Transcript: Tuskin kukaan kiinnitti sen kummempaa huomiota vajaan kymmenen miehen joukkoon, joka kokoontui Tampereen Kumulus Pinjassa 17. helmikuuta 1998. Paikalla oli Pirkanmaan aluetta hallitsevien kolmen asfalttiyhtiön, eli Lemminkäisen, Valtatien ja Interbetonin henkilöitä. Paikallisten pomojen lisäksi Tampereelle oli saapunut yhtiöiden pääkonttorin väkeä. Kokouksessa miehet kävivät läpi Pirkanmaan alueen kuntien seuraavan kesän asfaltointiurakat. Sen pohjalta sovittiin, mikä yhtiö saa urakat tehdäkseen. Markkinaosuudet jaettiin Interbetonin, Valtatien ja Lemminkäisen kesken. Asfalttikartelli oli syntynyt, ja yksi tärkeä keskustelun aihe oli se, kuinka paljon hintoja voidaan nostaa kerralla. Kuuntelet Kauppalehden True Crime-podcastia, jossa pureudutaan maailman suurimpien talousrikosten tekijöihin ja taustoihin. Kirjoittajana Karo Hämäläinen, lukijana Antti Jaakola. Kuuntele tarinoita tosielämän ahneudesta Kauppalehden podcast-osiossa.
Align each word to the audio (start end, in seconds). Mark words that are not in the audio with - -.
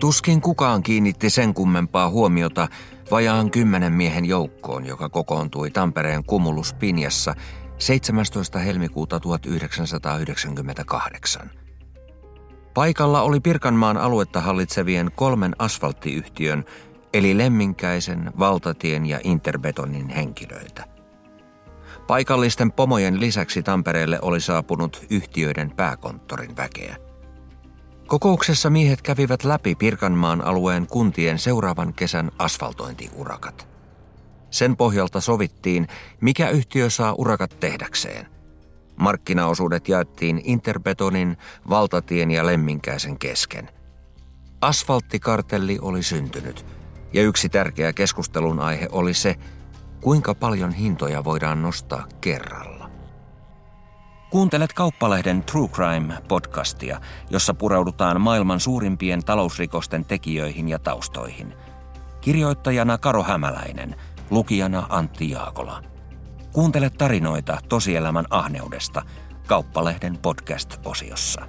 Tuskin 0.00 0.40
kukaan 0.40 0.82
kiinnitti 0.82 1.30
sen 1.30 1.54
kummempaa 1.54 2.10
huomiota 2.10 2.68
vajaan 3.10 3.50
kymmenen 3.50 3.92
miehen 3.92 4.24
joukkoon, 4.24 4.86
joka 4.86 5.08
kokoontui 5.08 5.70
Tampereen 5.70 6.24
Kumulus 6.24 6.74
Pinjassa 6.74 7.34
17. 7.78 8.58
helmikuuta 8.58 9.20
1998. 9.20 11.50
Paikalla 12.74 13.22
oli 13.22 13.40
Pirkanmaan 13.40 13.96
aluetta 13.96 14.40
hallitsevien 14.40 15.10
kolmen 15.16 15.56
asfalttiyhtiön, 15.58 16.64
eli 17.14 17.38
Lemminkäisen, 17.38 18.32
Valtatien 18.38 19.06
ja 19.06 19.20
Interbetonin 19.24 20.08
henkilöitä. 20.08 20.84
Paikallisten 22.06 22.72
pomojen 22.72 23.20
lisäksi 23.20 23.62
Tampereelle 23.62 24.18
oli 24.22 24.40
saapunut 24.40 25.06
yhtiöiden 25.10 25.70
pääkonttorin 25.70 26.56
väkeä. 26.56 27.09
Kokouksessa 28.10 28.70
miehet 28.70 29.02
kävivät 29.02 29.44
läpi 29.44 29.74
Pirkanmaan 29.74 30.44
alueen 30.44 30.86
kuntien 30.86 31.38
seuraavan 31.38 31.94
kesän 31.94 32.30
asfaltointiurakat. 32.38 33.68
Sen 34.50 34.76
pohjalta 34.76 35.20
sovittiin, 35.20 35.88
mikä 36.20 36.48
yhtiö 36.48 36.90
saa 36.90 37.14
urakat 37.18 37.56
tehdäkseen. 37.60 38.26
Markkinaosuudet 38.96 39.88
jaettiin 39.88 40.40
Interbetonin, 40.44 41.36
Valtatien 41.68 42.30
ja 42.30 42.46
Lemminkäisen 42.46 43.18
kesken. 43.18 43.68
Asfalttikartelli 44.60 45.78
oli 45.82 46.02
syntynyt, 46.02 46.66
ja 47.12 47.22
yksi 47.22 47.48
tärkeä 47.48 47.92
keskustelun 47.92 48.60
aihe 48.60 48.88
oli 48.92 49.14
se, 49.14 49.36
kuinka 50.00 50.34
paljon 50.34 50.72
hintoja 50.72 51.24
voidaan 51.24 51.62
nostaa 51.62 52.06
kerralla. 52.20 52.79
Kuuntelet 54.30 54.72
Kauppalehden 54.72 55.42
True 55.42 55.68
Crime-podcastia, 55.68 57.00
jossa 57.30 57.54
pureudutaan 57.54 58.20
maailman 58.20 58.60
suurimpien 58.60 59.24
talousrikosten 59.24 60.04
tekijöihin 60.04 60.68
ja 60.68 60.78
taustoihin. 60.78 61.54
Kirjoittajana 62.20 62.98
Karo 62.98 63.22
Hämäläinen, 63.22 63.96
lukijana 64.30 64.86
Antti 64.88 65.30
Jaakola. 65.30 65.82
Kuuntele 66.52 66.90
tarinoita 66.90 67.58
tosielämän 67.68 68.24
ahneudesta 68.30 69.02
Kauppalehden 69.46 70.18
podcast-osiossa. 70.18 71.46